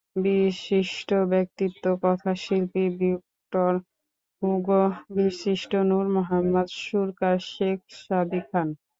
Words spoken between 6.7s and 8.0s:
সুরকার শেখ